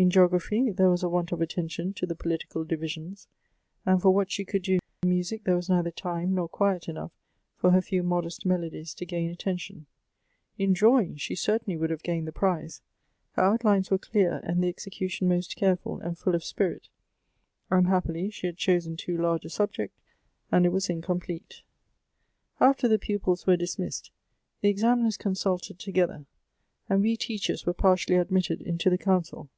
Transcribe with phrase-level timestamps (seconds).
[0.00, 3.26] In geography, there was a want of attention to the political divisions;
[3.84, 7.10] and for what she could do in music there was neither time nor quiet enough
[7.56, 9.86] for her few modest melodies to gain attention;
[10.56, 12.80] In drawing she certainly would have gained the prize;
[13.32, 16.88] her outlines were clear, and the execution most careful and full of spii it;
[17.68, 19.98] unhappily, she had chosen too large a subject,
[20.52, 21.62] and it was incomplete.
[22.60, 24.12] "After the pupils were dismissed,
[24.60, 26.24] the examiners con sulted together,
[26.88, 29.48] and wo teachers were partially admitted into the council.